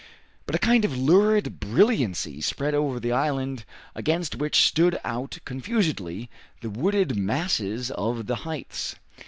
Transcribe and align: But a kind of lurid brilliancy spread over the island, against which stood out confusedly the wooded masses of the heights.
But 0.47 0.55
a 0.55 0.57
kind 0.57 0.83
of 0.83 0.97
lurid 0.97 1.59
brilliancy 1.59 2.41
spread 2.41 2.73
over 2.73 2.99
the 2.99 3.11
island, 3.11 3.65
against 3.93 4.35
which 4.35 4.63
stood 4.65 4.99
out 5.03 5.37
confusedly 5.45 6.27
the 6.61 6.71
wooded 6.71 7.15
masses 7.15 7.91
of 7.91 8.25
the 8.25 8.37
heights. 8.37 8.95